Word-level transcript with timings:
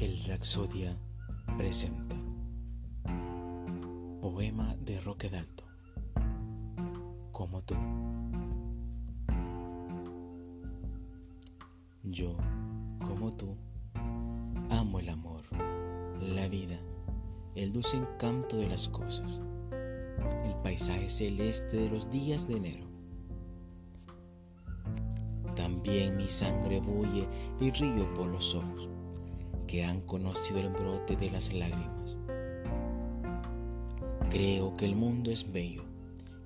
El 0.00 0.18
Raxodia 0.26 0.98
presenta 1.56 2.16
Poema 4.20 4.74
de 4.80 5.00
Roque 5.00 5.30
Dalto. 5.30 5.64
Como 7.30 7.62
tú. 7.62 7.76
Yo, 12.02 12.36
como 13.06 13.30
tú, 13.36 13.56
amo 14.70 14.98
el 14.98 15.08
amor, 15.08 15.42
la 16.20 16.48
vida, 16.48 16.76
el 17.54 17.72
dulce 17.72 17.96
encanto 17.96 18.56
de 18.56 18.66
las 18.66 18.88
cosas, 18.88 19.42
el 20.44 20.56
paisaje 20.64 21.08
celeste 21.08 21.76
de 21.76 21.90
los 21.90 22.10
días 22.10 22.48
de 22.48 22.56
enero. 22.56 22.86
También 25.54 26.16
mi 26.16 26.28
sangre 26.28 26.80
bulle 26.80 27.28
y 27.60 27.70
río 27.70 28.12
por 28.14 28.26
los 28.26 28.56
ojos 28.56 28.90
que 29.74 29.82
han 29.82 30.02
conocido 30.02 30.60
el 30.60 30.68
brote 30.68 31.16
de 31.16 31.32
las 31.32 31.52
lágrimas. 31.52 32.16
Creo 34.30 34.72
que 34.74 34.84
el 34.84 34.94
mundo 34.94 35.32
es 35.32 35.50
bello, 35.50 35.82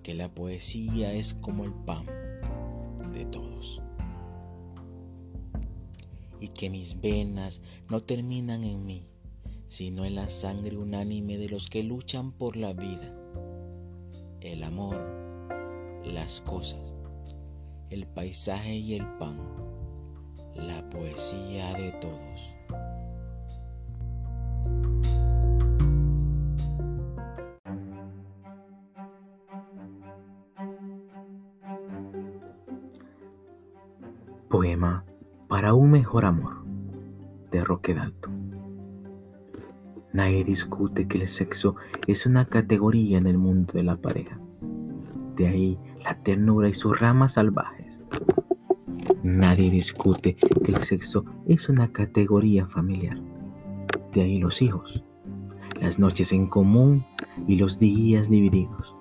que 0.02 0.14
la 0.14 0.34
poesía 0.34 1.12
es 1.12 1.34
como 1.34 1.66
el 1.66 1.74
pan 1.74 2.06
de 3.12 3.26
todos. 3.26 3.82
Y 6.40 6.48
que 6.48 6.70
mis 6.70 7.02
venas 7.02 7.60
no 7.90 8.00
terminan 8.00 8.64
en 8.64 8.86
mí, 8.86 9.06
sino 9.68 10.06
en 10.06 10.14
la 10.14 10.30
sangre 10.30 10.78
unánime 10.78 11.36
de 11.36 11.50
los 11.50 11.68
que 11.68 11.82
luchan 11.82 12.32
por 12.32 12.56
la 12.56 12.72
vida, 12.72 13.14
el 14.40 14.62
amor, 14.62 14.96
las 16.02 16.40
cosas, 16.40 16.94
el 17.90 18.06
paisaje 18.06 18.74
y 18.74 18.94
el 18.94 19.06
pan, 19.18 19.38
la 20.54 20.88
poesía 20.88 21.74
de 21.74 21.92
todos. 22.00 22.57
Poema 34.48 35.04
para 35.46 35.74
un 35.74 35.90
mejor 35.90 36.24
amor 36.24 36.64
de 37.50 37.62
Roque 37.62 37.92
Dalto. 37.92 38.30
Nadie 40.14 40.42
discute 40.42 41.06
que 41.06 41.18
el 41.18 41.28
sexo 41.28 41.76
es 42.06 42.24
una 42.24 42.46
categoría 42.46 43.18
en 43.18 43.26
el 43.26 43.36
mundo 43.36 43.74
de 43.74 43.82
la 43.82 43.96
pareja. 43.96 44.38
De 45.36 45.48
ahí 45.48 45.78
la 46.02 46.14
ternura 46.22 46.70
y 46.70 46.74
sus 46.74 46.98
ramas 46.98 47.34
salvajes. 47.34 47.86
Nadie 49.22 49.70
discute 49.70 50.34
que 50.34 50.72
el 50.72 50.82
sexo 50.82 51.26
es 51.46 51.68
una 51.68 51.92
categoría 51.92 52.66
familiar. 52.66 53.18
De 54.14 54.22
ahí 54.22 54.38
los 54.38 54.62
hijos, 54.62 55.04
las 55.78 55.98
noches 55.98 56.32
en 56.32 56.46
común 56.46 57.04
y 57.46 57.56
los 57.56 57.78
días 57.78 58.30
divididos. 58.30 58.94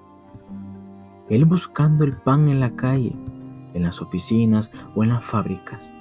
Él 1.29 1.45
buscando 1.45 2.03
el 2.03 2.17
pan 2.17 2.49
en 2.49 2.59
la 2.59 2.75
calle 2.75 3.15
en 3.77 3.83
las 3.83 4.01
oficinas 4.01 4.71
o 4.95 5.03
en 5.03 5.09
las 5.09 5.25
fábricas. 5.25 5.93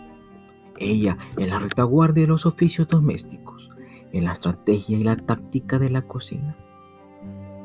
Ella 0.79 1.17
en 1.37 1.51
la 1.51 1.59
retaguardia 1.59 2.23
de 2.23 2.29
los 2.29 2.47
oficios 2.47 2.89
domésticos, 2.89 3.71
en 4.13 4.25
la 4.25 4.33
estrategia 4.33 4.99
y 4.99 5.05
la 5.05 5.17
táctica 5.17 5.79
de 5.79 5.91
la 5.91 6.03
cocina, 6.03 6.57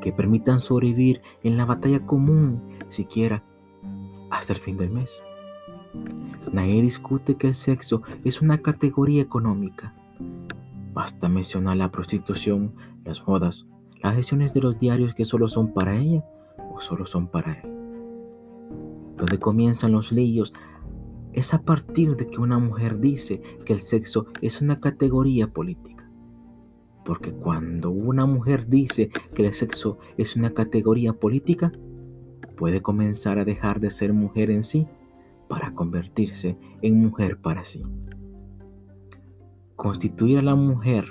que 0.00 0.12
permitan 0.12 0.60
sobrevivir 0.60 1.22
en 1.42 1.56
la 1.56 1.64
batalla 1.64 2.06
común 2.06 2.62
siquiera 2.88 3.42
hasta 4.30 4.52
el 4.52 4.60
fin 4.60 4.76
del 4.76 4.90
mes. 4.90 5.10
Nadie 6.52 6.82
discute 6.82 7.36
que 7.36 7.48
el 7.48 7.54
sexo 7.54 8.02
es 8.24 8.40
una 8.40 8.58
categoría 8.58 9.22
económica. 9.22 9.94
Basta 10.94 11.28
mencionar 11.28 11.76
la 11.76 11.90
prostitución, 11.90 12.74
las 13.04 13.26
modas, 13.26 13.66
las 14.02 14.16
sesiones 14.16 14.52
de 14.52 14.60
los 14.60 14.78
diarios 14.78 15.14
que 15.14 15.24
solo 15.24 15.48
son 15.48 15.72
para 15.72 15.96
ella 15.96 16.24
o 16.74 16.80
solo 16.80 17.06
son 17.06 17.28
para 17.28 17.60
él 17.60 17.71
donde 19.22 19.38
comienzan 19.38 19.92
los 19.92 20.10
líos, 20.10 20.52
es 21.32 21.54
a 21.54 21.62
partir 21.62 22.16
de 22.16 22.26
que 22.26 22.40
una 22.40 22.58
mujer 22.58 22.98
dice 22.98 23.40
que 23.64 23.72
el 23.72 23.80
sexo 23.80 24.26
es 24.40 24.60
una 24.60 24.80
categoría 24.80 25.46
política. 25.46 26.10
Porque 27.04 27.30
cuando 27.30 27.90
una 27.90 28.26
mujer 28.26 28.66
dice 28.66 29.10
que 29.32 29.46
el 29.46 29.54
sexo 29.54 29.98
es 30.16 30.34
una 30.34 30.54
categoría 30.54 31.12
política, 31.12 31.70
puede 32.56 32.82
comenzar 32.82 33.38
a 33.38 33.44
dejar 33.44 33.78
de 33.78 33.92
ser 33.92 34.12
mujer 34.12 34.50
en 34.50 34.64
sí 34.64 34.88
para 35.48 35.72
convertirse 35.72 36.58
en 36.80 36.98
mujer 36.98 37.38
para 37.38 37.64
sí. 37.64 37.84
Constituir 39.76 40.38
a 40.38 40.42
la 40.42 40.56
mujer 40.56 41.04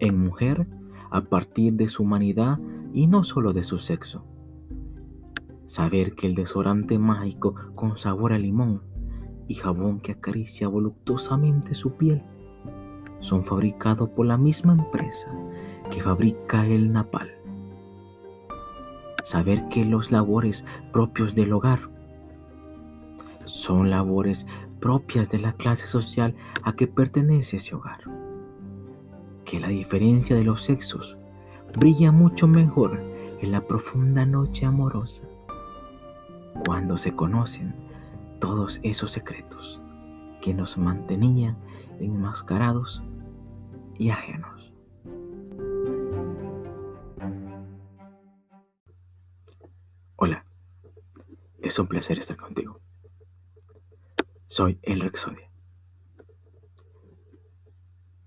en 0.00 0.18
mujer 0.18 0.66
a 1.12 1.20
partir 1.20 1.74
de 1.74 1.88
su 1.88 2.02
humanidad 2.02 2.58
y 2.92 3.06
no 3.06 3.22
solo 3.22 3.52
de 3.52 3.62
su 3.62 3.78
sexo 3.78 4.24
Saber 5.72 6.14
que 6.14 6.26
el 6.26 6.34
desodorante 6.34 6.98
mágico 6.98 7.54
con 7.74 7.96
sabor 7.96 8.34
a 8.34 8.38
limón 8.38 8.82
y 9.48 9.54
jabón 9.54 10.00
que 10.00 10.12
acaricia 10.12 10.68
voluptuosamente 10.68 11.72
su 11.72 11.94
piel 11.94 12.22
son 13.20 13.42
fabricados 13.42 14.10
por 14.10 14.26
la 14.26 14.36
misma 14.36 14.74
empresa 14.74 15.28
que 15.90 16.02
fabrica 16.02 16.66
el 16.66 16.92
napal. 16.92 17.30
Saber 19.24 19.66
que 19.70 19.86
los 19.86 20.12
labores 20.12 20.62
propios 20.92 21.34
del 21.34 21.54
hogar 21.54 21.88
son 23.46 23.88
labores 23.88 24.46
propias 24.78 25.30
de 25.30 25.38
la 25.38 25.54
clase 25.54 25.86
social 25.86 26.34
a 26.64 26.74
que 26.74 26.86
pertenece 26.86 27.56
ese 27.56 27.74
hogar. 27.74 28.00
Que 29.46 29.58
la 29.58 29.68
diferencia 29.68 30.36
de 30.36 30.44
los 30.44 30.64
sexos 30.64 31.16
brilla 31.78 32.12
mucho 32.12 32.46
mejor 32.46 33.02
en 33.40 33.52
la 33.52 33.66
profunda 33.66 34.26
noche 34.26 34.66
amorosa 34.66 35.24
cuando 36.64 36.98
se 36.98 37.14
conocen 37.14 37.74
todos 38.40 38.80
esos 38.82 39.12
secretos 39.12 39.80
que 40.40 40.54
nos 40.54 40.76
mantenían 40.76 41.56
enmascarados 42.00 43.02
y 43.98 44.10
ajenos. 44.10 44.72
Hola, 50.16 50.44
es 51.60 51.78
un 51.78 51.86
placer 51.86 52.18
estar 52.18 52.36
contigo. 52.36 52.80
Soy 54.48 54.78
el 54.82 55.00
Rexodia. 55.00 55.50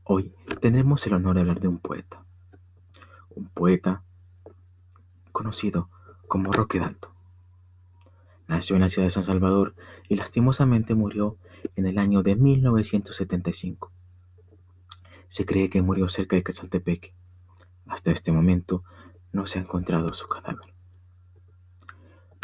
Hoy 0.04 0.34
tendremos 0.62 1.06
el 1.08 1.14
honor 1.14 1.36
de 1.36 1.42
hablar 1.42 1.60
de 1.60 1.68
un 1.68 1.80
poeta, 1.80 2.24
un 3.32 3.50
poeta 3.50 4.04
conocido 5.32 5.90
como 6.28 6.52
Roque 6.52 6.80
Dalton. 6.80 7.15
Nació 8.48 8.76
en 8.76 8.84
la 8.84 8.90
ciudad 8.90 9.08
de 9.08 9.12
San 9.12 9.24
Salvador 9.24 9.76
y 10.08 10.16
lastimosamente 10.16 10.94
murió 10.94 11.38
en 11.76 11.88
el 11.88 11.98
año 11.98 12.22
de 12.22 12.36
1975. 12.36 13.92
Se 15.28 15.46
cree 15.46 15.70
que 15.70 15.82
murió 15.82 16.10
cerca 16.10 16.36
de 16.36 16.44
Quetzaltepeque. 16.44 17.14
Hasta 17.88 18.12
este 18.12 18.32
momento 18.32 18.84
no 19.32 19.48
se 19.48 19.60
ha 19.60 19.62
encontrado 19.64 20.14
su 20.14 20.28
cadáver. 20.28 20.74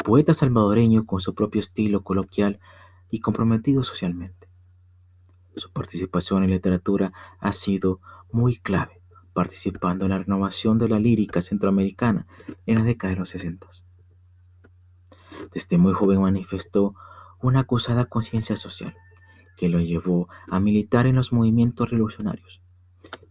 Poeta 0.03 0.33
salvadoreño 0.33 1.05
con 1.05 1.21
su 1.21 1.35
propio 1.35 1.61
estilo 1.61 2.03
coloquial 2.03 2.59
y 3.11 3.19
comprometido 3.19 3.83
socialmente. 3.83 4.47
Su 5.55 5.71
participación 5.71 6.43
en 6.43 6.51
literatura 6.51 7.13
ha 7.39 7.53
sido 7.53 7.99
muy 8.31 8.57
clave, 8.57 9.01
participando 9.33 10.05
en 10.05 10.11
la 10.11 10.19
renovación 10.19 10.79
de 10.79 10.89
la 10.89 10.99
lírica 10.99 11.41
centroamericana 11.41 12.25
en 12.65 12.79
la 12.79 12.83
década 12.83 13.13
de 13.13 13.19
los 13.19 13.29
60. 13.29 13.67
Desde 15.53 15.77
muy 15.77 15.93
joven 15.93 16.21
manifestó 16.21 16.95
una 17.41 17.61
acusada 17.61 18.05
conciencia 18.05 18.55
social 18.55 18.95
que 19.57 19.69
lo 19.69 19.79
llevó 19.79 20.27
a 20.49 20.59
militar 20.59 21.05
en 21.07 21.15
los 21.15 21.33
movimientos 21.33 21.89
revolucionarios 21.89 22.61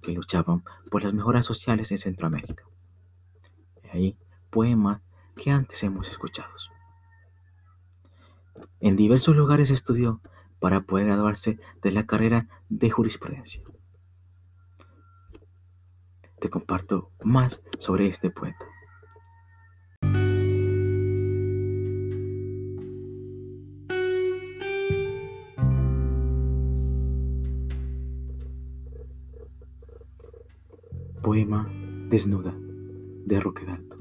que 0.03 0.13
luchaban 0.13 0.65
por 0.91 1.03
las 1.03 1.15
mejoras 1.15 1.47
sociales 1.47 1.91
en 1.93 1.99
Centroamérica. 1.99 2.65
De 3.83 3.91
ahí, 3.91 4.17
poemas 4.51 5.03
que 5.37 5.51
antes 5.51 5.83
hemos 5.83 6.09
escuchado. 6.09 6.51
En 8.81 8.97
diversos 8.97 9.37
lugares 9.37 9.71
estudió 9.71 10.21
para 10.59 10.83
poder 10.83 11.07
graduarse 11.07 11.59
de 11.83 11.93
la 11.93 12.07
carrera 12.07 12.49
de 12.69 12.91
jurisprudencia. 12.91 13.63
Te 16.41 16.49
comparto 16.49 17.11
más 17.23 17.61
sobre 17.79 18.09
este 18.09 18.31
poeta. 18.31 18.65
Poema 31.31 31.71
Desnuda 32.09 32.53
de 33.25 33.39
Roque 33.39 33.65
Dalto. 33.65 33.97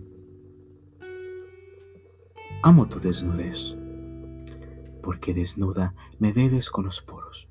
Amo 2.64 2.88
tu 2.88 3.00
desnudez, 3.00 3.78
porque 5.04 5.36
desnuda 5.36 5.94
me 6.18 6.34
bebes 6.34 6.72
con 6.72 6.86
los 6.86 7.02
poros, 7.02 7.48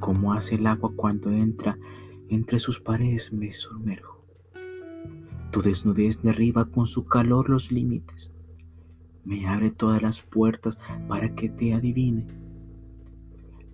como 0.00 0.34
hace 0.34 0.56
el 0.56 0.66
agua 0.66 0.92
cuando 0.94 1.30
entra 1.30 1.78
entre 2.28 2.58
sus 2.58 2.78
paredes 2.78 3.32
me 3.32 3.52
sumerjo. 3.52 4.22
Tu 5.50 5.62
desnudez 5.62 6.20
derriba 6.20 6.66
con 6.66 6.86
su 6.86 7.06
calor 7.06 7.48
los 7.48 7.72
límites. 7.72 8.30
Me 9.24 9.48
abre 9.48 9.70
todas 9.70 10.02
las 10.02 10.20
puertas 10.20 10.76
para 11.08 11.34
que 11.34 11.48
te 11.48 11.72
adivine. 11.72 12.26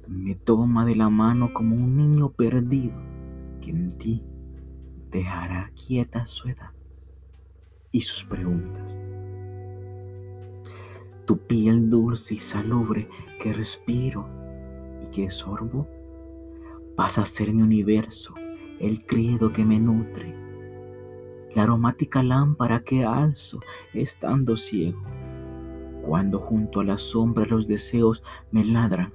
Me 0.06 0.36
toma 0.36 0.86
de 0.86 0.94
la 0.94 1.10
mano 1.10 1.52
como 1.52 1.74
un 1.74 1.96
niño 1.96 2.28
perdido 2.28 2.94
que 3.60 3.70
en 3.70 3.98
ti 3.98 4.22
dejará 5.14 5.70
quieta 5.76 6.26
su 6.26 6.48
edad 6.48 6.70
y 7.92 8.00
sus 8.00 8.24
preguntas. 8.24 8.98
Tu 11.24 11.38
piel 11.38 11.88
dulce 11.88 12.34
y 12.34 12.38
salubre 12.38 13.08
que 13.40 13.52
respiro 13.52 14.26
y 15.04 15.14
que 15.14 15.30
sorbo 15.30 15.86
pasa 16.96 17.22
a 17.22 17.26
ser 17.26 17.52
mi 17.52 17.62
universo, 17.62 18.34
el 18.80 19.06
credo 19.06 19.52
que 19.52 19.64
me 19.64 19.78
nutre, 19.78 20.34
la 21.54 21.62
aromática 21.62 22.24
lámpara 22.24 22.82
que 22.82 23.04
alzo 23.04 23.60
estando 23.92 24.56
ciego, 24.56 25.00
cuando 26.04 26.40
junto 26.40 26.80
a 26.80 26.84
la 26.84 26.98
sombra 26.98 27.46
los 27.46 27.68
deseos 27.68 28.24
me 28.50 28.64
ladran. 28.64 29.12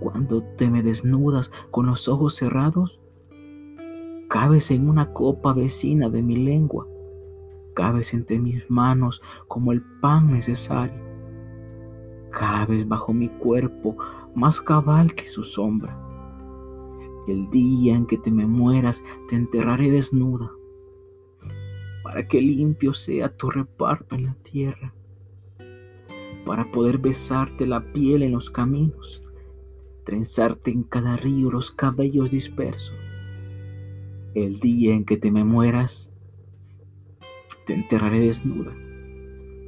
Cuando 0.00 0.42
te 0.42 0.68
me 0.68 0.82
desnudas 0.82 1.52
con 1.70 1.86
los 1.86 2.08
ojos 2.08 2.34
cerrados, 2.34 2.98
cabes 4.32 4.70
en 4.70 4.88
una 4.88 5.12
copa 5.12 5.52
vecina 5.52 6.08
de 6.08 6.22
mi 6.22 6.36
lengua, 6.36 6.88
cabes 7.74 8.14
entre 8.14 8.38
mis 8.38 8.62
manos 8.70 9.20
como 9.46 9.72
el 9.72 9.82
pan 10.00 10.32
necesario, 10.32 10.98
cabes 12.30 12.88
bajo 12.88 13.12
mi 13.12 13.28
cuerpo 13.28 13.94
más 14.34 14.58
cabal 14.62 15.14
que 15.14 15.26
su 15.26 15.44
sombra. 15.44 15.94
El 17.28 17.50
día 17.50 17.94
en 17.94 18.06
que 18.06 18.16
te 18.16 18.30
me 18.30 18.46
mueras, 18.46 19.04
te 19.28 19.36
enterraré 19.36 19.90
desnuda, 19.90 20.50
para 22.02 22.26
que 22.26 22.40
limpio 22.40 22.94
sea 22.94 23.36
tu 23.36 23.50
reparto 23.50 24.14
en 24.14 24.24
la 24.24 24.34
tierra, 24.50 24.94
para 26.46 26.72
poder 26.72 26.96
besarte 26.96 27.66
la 27.66 27.92
piel 27.92 28.22
en 28.22 28.32
los 28.32 28.48
caminos, 28.48 29.22
trenzarte 30.04 30.70
en 30.70 30.84
cada 30.84 31.18
río 31.18 31.50
los 31.50 31.70
cabellos 31.70 32.30
dispersos 32.30 33.01
el 34.34 34.60
día 34.60 34.94
en 34.94 35.04
que 35.04 35.16
te 35.16 35.30
me 35.30 35.44
mueras, 35.44 36.10
te 37.66 37.74
enterraré 37.74 38.20
desnuda, 38.20 38.74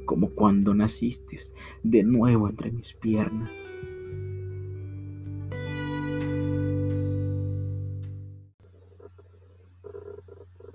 como 0.05 0.31
cuando 0.31 0.73
naciste 0.73 1.37
de 1.83 2.03
nuevo 2.03 2.49
entre 2.49 2.71
mis 2.71 2.93
piernas. 2.93 3.51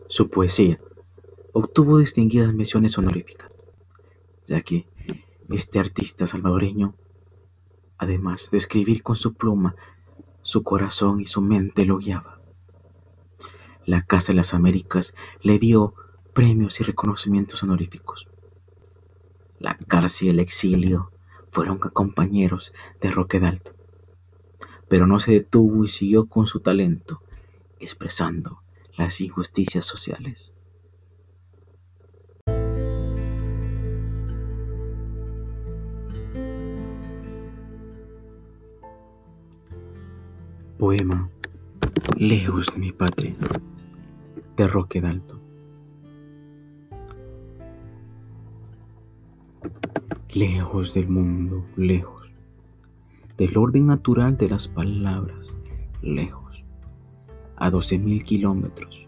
Su 0.08 0.28
poesía 0.28 0.80
obtuvo 1.52 1.98
distinguidas 1.98 2.52
menciones 2.52 2.96
honoríficas, 2.98 3.50
ya 4.46 4.60
que 4.62 4.86
este 5.50 5.78
artista 5.78 6.26
salvadoreño, 6.26 6.94
además 7.98 8.50
de 8.50 8.58
escribir 8.58 9.02
con 9.02 9.16
su 9.16 9.34
pluma, 9.34 9.74
su 10.42 10.62
corazón 10.62 11.20
y 11.20 11.26
su 11.26 11.40
mente 11.40 11.84
lo 11.84 11.98
guiaba 11.98 12.29
la 13.90 14.02
Casa 14.02 14.32
de 14.32 14.36
las 14.36 14.54
Américas 14.54 15.14
le 15.42 15.58
dio 15.58 15.94
premios 16.32 16.80
y 16.80 16.84
reconocimientos 16.84 17.64
honoríficos. 17.64 18.28
La 19.58 19.76
cárcel 19.76 20.28
y 20.28 20.30
el 20.30 20.38
exilio 20.38 21.10
fueron 21.50 21.78
compañeros 21.78 22.72
de 23.00 23.10
Roque 23.10 23.40
Dalton, 23.40 23.74
pero 24.88 25.08
no 25.08 25.18
se 25.18 25.32
detuvo 25.32 25.84
y 25.84 25.88
siguió 25.88 26.26
con 26.26 26.46
su 26.46 26.60
talento, 26.60 27.20
expresando 27.80 28.62
las 28.96 29.20
injusticias 29.20 29.86
sociales. 29.86 30.52
Poema 40.78 41.28
Lejos 42.16 42.66
mi 42.76 42.92
patria 42.92 43.34
de 44.60 44.68
Roque. 44.68 45.02
Lejos 50.34 50.92
del 50.92 51.08
mundo, 51.08 51.64
lejos 51.76 52.30
del 53.38 53.56
orden 53.56 53.86
natural 53.86 54.36
de 54.36 54.50
las 54.50 54.68
palabras, 54.68 55.46
lejos, 56.02 56.62
a 57.56 57.70
doce 57.70 57.96
mil 57.96 58.22
kilómetros, 58.22 59.06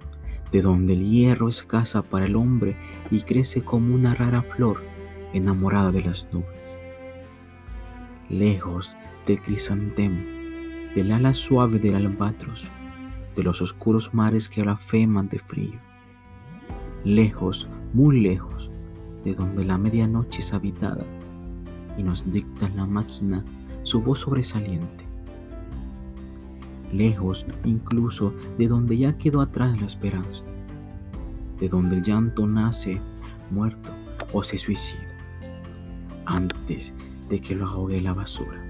de 0.53 0.63
donde 0.63 0.95
el 0.95 1.11
hierro 1.11 1.51
escasa 1.51 2.01
para 2.01 2.25
el 2.25 2.35
hombre 2.35 2.75
y 3.11 3.21
crece 3.21 3.63
como 3.63 3.95
una 3.95 4.15
rara 4.15 4.41
flor 4.41 4.79
enamorada 5.35 5.93
de 5.93 6.03
las 6.03 6.27
nubes. 6.33 6.47
Lejos 8.31 8.97
del 9.27 9.39
crisantemo, 9.43 10.23
del 10.95 11.13
ala 11.13 11.35
suave 11.35 11.79
del 11.79 11.97
albatros, 11.97 12.65
de 13.35 13.43
los 13.43 13.63
oscuros 13.63 14.13
mares 14.13 14.49
que 14.49 14.63
blasfeman 14.63 15.29
de 15.29 15.39
frío, 15.39 15.79
lejos, 17.05 17.67
muy 17.93 18.21
lejos, 18.21 18.71
de 19.25 19.35
donde 19.35 19.65
la 19.65 19.79
medianoche 19.79 20.41
es 20.41 20.53
habitada 20.53 21.05
y 21.97 22.03
nos 22.03 22.31
dicta 22.33 22.69
la 22.71 22.87
máquina 22.87 23.45
su 23.83 24.01
voz 24.01 24.21
sobresaliente. 24.21 25.05
Lejos 26.93 27.47
incluso 27.65 28.35
de 28.59 28.69
donde 28.69 28.99
ya 28.99 29.17
quedó 29.17 29.41
atrás 29.41 29.81
la 29.81 29.87
esperanza, 29.87 30.43
de 31.59 31.69
donde 31.69 31.97
el 31.97 32.03
llanto 32.03 32.47
nace 32.47 33.01
muerto 33.51 33.91
o 34.33 34.43
se 34.43 34.59
suicida, 34.59 35.01
antes 36.27 36.93
de 37.29 37.41
que 37.41 37.55
lo 37.55 37.67
ahogue 37.67 38.01
la 38.01 38.13
basura. 38.13 38.61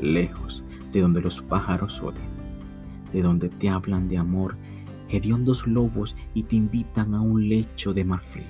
Lejos 0.00 0.64
de 0.92 1.00
donde 1.00 1.20
los 1.20 1.40
pájaros 1.42 2.00
odian 2.00 2.31
de 3.12 3.22
donde 3.22 3.48
te 3.48 3.68
hablan 3.68 4.08
de 4.08 4.18
amor, 4.18 4.56
hediondos 5.10 5.66
lobos 5.66 6.16
y 6.34 6.44
te 6.44 6.56
invitan 6.56 7.14
a 7.14 7.20
un 7.20 7.48
lecho 7.48 7.92
de 7.92 8.04
marfil. 8.04 8.46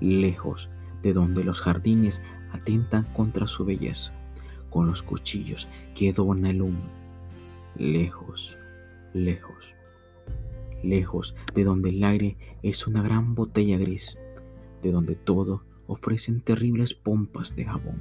Lejos 0.00 0.68
de 1.02 1.12
donde 1.12 1.44
los 1.44 1.60
jardines 1.60 2.20
atentan 2.52 3.04
contra 3.14 3.46
su 3.46 3.64
belleza, 3.64 4.12
con 4.70 4.86
los 4.86 5.02
cuchillos 5.02 5.68
que 5.94 6.12
dona 6.12 6.50
el 6.50 6.62
humo. 6.62 6.82
Lejos, 7.76 8.56
lejos, 9.12 9.74
lejos 10.82 11.34
de 11.54 11.64
donde 11.64 11.90
el 11.90 12.04
aire 12.04 12.36
es 12.62 12.86
una 12.86 13.02
gran 13.02 13.34
botella 13.34 13.78
gris, 13.78 14.16
de 14.82 14.92
donde 14.92 15.16
todo 15.16 15.62
ofrecen 15.86 16.40
terribles 16.40 16.94
pompas 16.94 17.56
de 17.56 17.64
jabón 17.64 17.98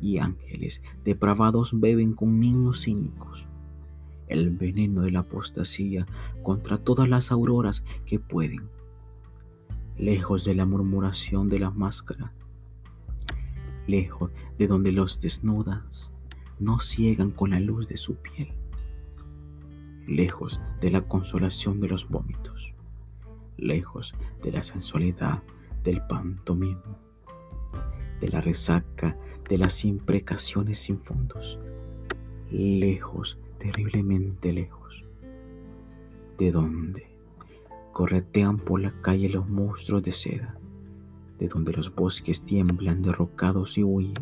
y 0.00 0.18
ángeles 0.18 0.82
depravados 1.04 1.78
beben 1.80 2.12
con 2.12 2.38
niños 2.38 2.82
cínicos 2.84 3.46
el 4.28 4.50
veneno 4.50 5.02
de 5.02 5.10
la 5.10 5.20
apostasía 5.20 6.06
contra 6.42 6.78
todas 6.78 7.08
las 7.08 7.30
auroras 7.30 7.84
que 8.06 8.18
pueden, 8.18 8.68
lejos 9.96 10.44
de 10.44 10.54
la 10.54 10.66
murmuración 10.66 11.48
de 11.48 11.58
la 11.58 11.70
máscara, 11.70 12.32
lejos 13.86 14.30
de 14.58 14.66
donde 14.66 14.92
los 14.92 15.20
desnudas 15.20 16.12
no 16.58 16.80
ciegan 16.80 17.30
con 17.30 17.50
la 17.50 17.60
luz 17.60 17.88
de 17.88 17.96
su 17.96 18.16
piel, 18.16 18.48
lejos 20.06 20.60
de 20.80 20.90
la 20.90 21.02
consolación 21.02 21.80
de 21.80 21.88
los 21.88 22.08
vómitos, 22.08 22.72
lejos 23.56 24.14
de 24.42 24.52
la 24.52 24.62
sensualidad 24.62 25.42
del 25.84 26.00
pantomimo, 26.06 26.98
de 28.20 28.28
la 28.28 28.40
resaca 28.40 29.16
de 29.48 29.58
las 29.58 29.84
imprecaciones 29.84 30.80
sin 30.80 30.98
fondos, 31.00 31.58
lejos 32.50 33.38
terriblemente 33.66 34.52
lejos, 34.52 35.04
de 36.38 36.52
donde 36.52 37.06
corretean 37.92 38.58
por 38.58 38.80
la 38.80 38.92
calle 39.02 39.28
los 39.28 39.48
monstruos 39.48 40.02
de 40.04 40.12
seda, 40.12 40.56
de 41.38 41.48
donde 41.48 41.72
los 41.72 41.92
bosques 41.94 42.42
tiemblan 42.42 43.02
derrocados 43.02 43.76
y 43.76 43.82
huyen, 43.82 44.14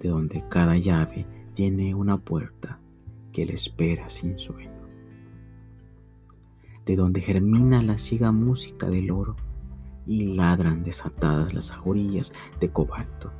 de 0.00 0.08
donde 0.08 0.44
cada 0.48 0.76
llave 0.76 1.26
tiene 1.54 1.94
una 1.94 2.16
puerta 2.18 2.78
que 3.32 3.44
le 3.44 3.54
espera 3.54 4.08
sin 4.08 4.38
sueño, 4.38 4.70
de 6.86 6.94
donde 6.94 7.22
germina 7.22 7.82
la 7.82 7.98
ciega 7.98 8.30
música 8.30 8.88
del 8.88 9.10
oro 9.10 9.34
y 10.06 10.34
ladran 10.34 10.84
desatadas 10.84 11.52
las 11.54 11.72
ajorillas 11.72 12.32
de 12.60 12.68
cobalto, 12.70 13.32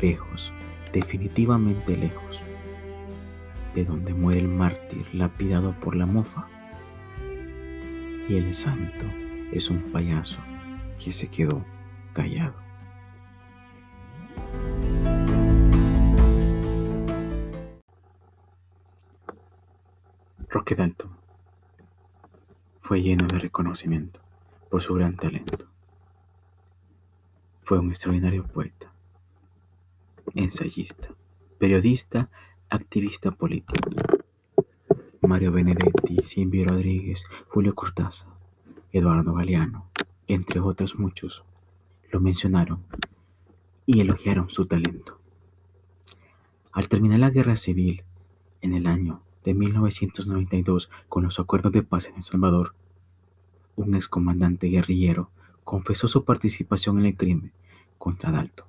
lejos, 0.00 0.52
definitivamente 0.92 1.96
lejos 1.96 2.27
de 3.78 3.84
donde 3.84 4.12
muere 4.12 4.40
el 4.40 4.48
mártir 4.48 5.06
lapidado 5.14 5.72
por 5.78 5.94
la 5.94 6.04
mofa. 6.04 6.48
Y 8.28 8.34
el 8.34 8.52
santo 8.52 9.06
es 9.52 9.70
un 9.70 9.92
payaso 9.92 10.40
que 10.98 11.12
se 11.12 11.28
quedó 11.28 11.64
callado. 12.12 12.54
Roque 20.48 20.74
Dalton 20.74 21.12
fue 22.82 23.00
lleno 23.00 23.28
de 23.28 23.38
reconocimiento 23.38 24.18
por 24.70 24.82
su 24.82 24.94
gran 24.94 25.14
talento. 25.14 25.68
Fue 27.62 27.78
un 27.78 27.90
extraordinario 27.90 28.42
poeta, 28.44 28.90
ensayista, 30.34 31.10
periodista, 31.60 32.28
activista 32.70 33.30
político. 33.30 33.90
Mario 35.20 35.52
Benedetti, 35.52 36.22
Silvio 36.22 36.64
Rodríguez, 36.66 37.24
Julio 37.48 37.74
Cortázar, 37.74 38.28
Eduardo 38.92 39.34
Galeano, 39.34 39.86
entre 40.26 40.60
otros 40.60 40.98
muchos, 40.98 41.44
lo 42.10 42.20
mencionaron 42.20 42.82
y 43.86 44.00
elogiaron 44.00 44.48
su 44.48 44.66
talento. 44.66 45.18
Al 46.72 46.88
terminar 46.88 47.18
la 47.20 47.30
guerra 47.30 47.56
civil, 47.56 48.04
en 48.60 48.74
el 48.74 48.86
año 48.86 49.20
de 49.44 49.54
1992, 49.54 50.90
con 51.08 51.24
los 51.24 51.38
acuerdos 51.40 51.72
de 51.72 51.82
paz 51.82 52.06
en 52.06 52.16
El 52.16 52.22
Salvador, 52.22 52.74
un 53.76 53.94
excomandante 53.94 54.68
guerrillero 54.68 55.30
confesó 55.64 56.08
su 56.08 56.24
participación 56.24 56.98
en 56.98 57.06
el 57.06 57.16
crimen 57.16 57.52
contra 57.98 58.30
Dalton, 58.30 58.66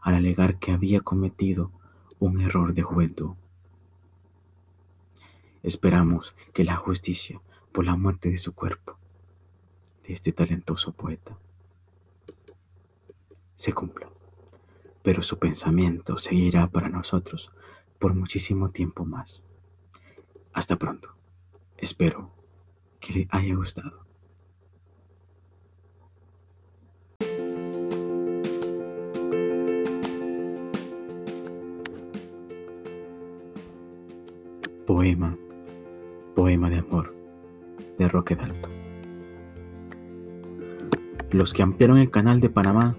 al 0.00 0.14
alegar 0.14 0.58
que 0.58 0.72
había 0.72 1.00
cometido 1.00 1.70
un 2.26 2.40
error 2.40 2.72
de 2.72 2.82
juventud. 2.82 3.32
Esperamos 5.64 6.36
que 6.54 6.62
la 6.62 6.76
justicia 6.76 7.40
por 7.72 7.84
la 7.84 7.96
muerte 7.96 8.30
de 8.30 8.38
su 8.38 8.54
cuerpo, 8.54 8.96
de 10.06 10.14
este 10.14 10.32
talentoso 10.32 10.92
poeta, 10.92 11.36
se 13.56 13.72
cumpla, 13.72 14.08
pero 15.02 15.24
su 15.24 15.38
pensamiento 15.40 16.16
seguirá 16.16 16.68
para 16.68 16.88
nosotros 16.88 17.50
por 17.98 18.14
muchísimo 18.14 18.70
tiempo 18.70 19.04
más. 19.04 19.42
Hasta 20.52 20.76
pronto. 20.76 21.16
Espero 21.76 22.30
que 23.00 23.12
le 23.14 23.28
haya 23.30 23.56
gustado. 23.56 24.06
Los 41.30 41.54
que 41.54 41.62
ampliaron 41.62 41.98
el 41.98 42.10
canal 42.10 42.40
de 42.40 42.50
Panamá 42.50 42.94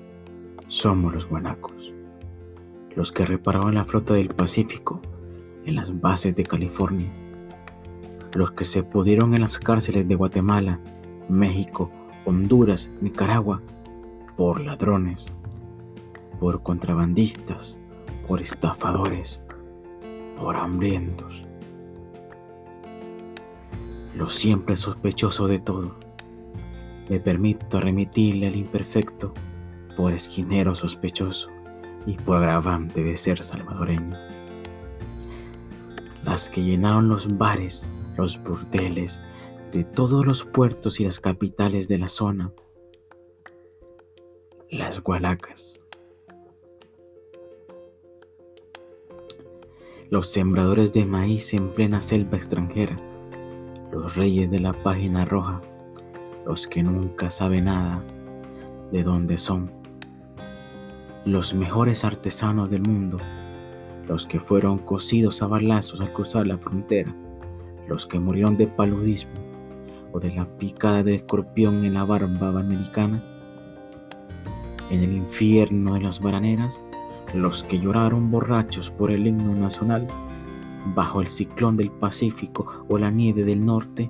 somos 0.68 1.14
los 1.14 1.28
guanacos, 1.28 1.94
los 2.96 3.12
que 3.12 3.26
repararon 3.26 3.76
la 3.76 3.86
flota 3.86 4.14
del 4.14 4.30
Pacífico 4.30 5.02
en 5.66 5.76
las 5.76 6.02
bases 6.02 6.36
de 6.36 6.44
California 6.44 7.12
los 8.36 8.52
que 8.52 8.66
se 8.66 8.84
pudieron 8.84 9.34
en 9.34 9.42
las 9.42 9.60
cárceles 9.60 10.08
de 10.08 10.16
Guatemala, 10.16 10.80
México, 11.30 11.92
Honduras, 12.26 12.90
Nicaragua, 13.02 13.62
por 14.36 14.62
ladrones, 14.62 15.26
por 16.40 16.64
contrabandistas, 16.64 17.78
por 18.28 18.42
estafadores, 18.42 19.40
por 20.40 20.56
hambrientos. 20.56 21.46
Lo 24.16 24.30
siempre 24.30 24.78
sospechoso 24.78 25.48
de 25.48 25.60
todo. 25.60 25.96
Me 27.10 27.20
permito 27.20 27.80
remitirle 27.80 28.48
al 28.48 28.56
imperfecto 28.56 29.34
por 29.98 30.14
esquinero 30.14 30.76
sospechoso 30.76 31.50
y 32.06 32.14
por 32.14 32.38
agravante 32.38 33.04
de 33.04 33.18
ser 33.18 33.44
salvadoreño. 33.44 34.16
Las 36.24 36.50
que 36.50 36.64
llenaron 36.64 37.10
los 37.10 37.38
bares 37.38 37.90
los 38.18 38.42
burdeles 38.44 39.20
de 39.72 39.84
todos 39.84 40.26
los 40.26 40.44
puertos 40.44 41.00
y 41.00 41.06
las 41.06 41.20
capitales 41.20 41.88
de 41.88 41.98
la 41.98 42.10
zona, 42.10 42.52
las 44.70 45.02
gualacas. 45.02 45.80
Los 50.10 50.30
sembradores 50.30 50.94
de 50.94 51.06
maíz 51.06 51.54
en 51.56 51.70
plena 51.70 52.02
selva 52.02 52.38
extranjera, 52.38 52.96
los 53.94 54.16
reyes 54.16 54.50
de 54.50 54.60
la 54.60 54.74
página 54.74 55.24
roja, 55.24 55.62
los 56.48 56.68
que 56.68 56.82
nunca 56.82 57.30
saben 57.30 57.66
nada 57.66 58.02
de 58.92 59.04
dónde 59.04 59.38
son, 59.38 59.70
los 61.26 61.54
mejores 61.54 62.04
artesanos 62.04 62.72
del 62.72 62.82
mundo, 62.82 63.18
los 64.08 64.26
que 64.26 64.40
fueron 64.40 64.80
cosidos 64.80 65.44
a 65.44 65.48
balazos 65.48 66.02
al 66.02 66.12
cruzar 66.12 66.48
la 66.48 66.58
frontera, 66.58 67.14
los 67.88 68.08
que 68.08 68.18
murieron 68.18 68.58
de 68.58 68.66
paludismo 68.66 69.32
o 70.12 70.20
de 70.20 70.34
la 70.34 70.46
picada 70.58 71.04
de 71.04 71.16
escorpión 71.16 71.86
en 71.86 71.94
la 71.94 72.04
barba 72.04 72.48
americana, 72.60 73.24
en 74.90 75.04
el 75.04 75.14
infierno 75.14 75.94
de 75.94 76.02
las 76.02 76.20
baraneras, 76.20 76.76
los 77.36 77.64
que 77.64 77.80
lloraron 77.80 78.32
borrachos 78.32 78.90
por 78.90 79.12
el 79.12 79.28
himno 79.28 79.54
nacional, 79.54 80.08
bajo 80.96 81.22
el 81.22 81.30
ciclón 81.30 81.78
del 81.78 81.92
Pacífico 81.92 82.86
o 82.88 82.98
la 82.98 83.10
nieve 83.10 83.44
del 83.44 83.66
norte, 83.66 84.10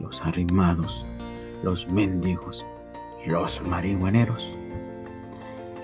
los 0.00 0.22
arrimados, 0.22 1.06
los 1.62 1.88
mendigos, 1.88 2.64
los 3.26 3.62
marihuaneros, 3.68 4.44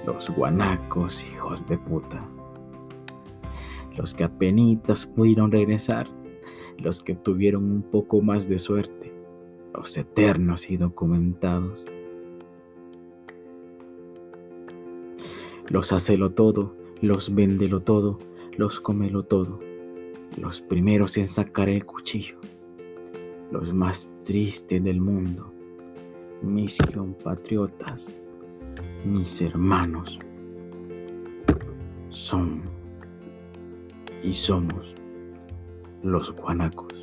los 0.06 0.30
guanacos 0.30 1.24
hijos 1.32 1.66
de 1.68 1.78
puta, 1.78 2.24
los 3.96 4.14
que 4.14 4.24
apenas 4.24 5.06
pudieron 5.06 5.50
regresar 5.52 6.06
los 6.82 7.02
que 7.02 7.14
tuvieron 7.14 7.64
un 7.64 7.82
poco 7.82 8.20
más 8.22 8.48
de 8.48 8.58
suerte, 8.58 9.12
los 9.74 9.96
eternos 9.96 10.70
y 10.70 10.76
documentados. 10.76 11.84
Los 15.68 15.92
hacelo 15.92 16.30
todo, 16.30 16.74
los 17.00 17.34
vendelo 17.34 17.80
todo, 17.82 18.18
los 18.56 18.80
comelo 18.80 19.24
todo, 19.24 19.60
los 20.36 20.60
primeros 20.60 21.16
en 21.16 21.26
sacar 21.28 21.68
el 21.68 21.84
cuchillo, 21.84 22.38
los 23.50 23.72
más 23.74 24.08
tristes 24.24 24.82
del 24.82 25.00
mundo, 25.00 25.52
mis 26.42 26.78
compatriotas, 26.94 28.04
mis 29.04 29.40
hermanos, 29.42 30.18
son 32.10 32.62
y 34.22 34.34
somos 34.34 34.94
los 36.02 36.30
guanacos. 36.34 36.99